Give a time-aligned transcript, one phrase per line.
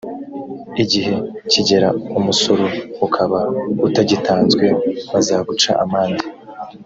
[0.83, 1.15] igihe
[1.51, 1.89] kigera
[2.19, 2.65] umusoro
[3.05, 3.39] ukaba
[3.87, 4.65] utagitanzwe
[5.11, 6.25] bazaguca amande